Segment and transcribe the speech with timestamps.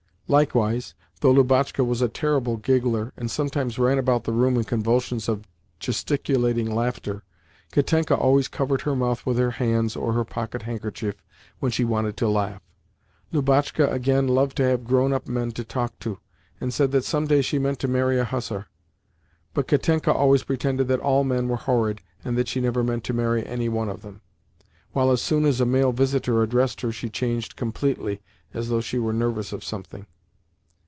[0.31, 5.27] Likewise, though Lubotshka was a terrible giggler, and sometimes ran about the room in convulsions
[5.27, 5.45] of
[5.77, 7.23] gesticulating laughter,
[7.73, 11.21] Katenka always covered her mouth with her hands or her pocket handkerchief
[11.59, 12.61] when she wanted to laugh.
[13.33, 16.17] Lubotshka, again, loved to have grown up men to talk to,
[16.61, 18.67] and said that some day she meant to marry a hussar,
[19.53, 23.11] but Katenka always pretended that all men were horrid, and that she never meant to
[23.13, 24.21] marry any one of them,
[24.93, 28.21] while as soon as a male visitor addressed her she changed completely,
[28.53, 30.05] as though she were nervous of something.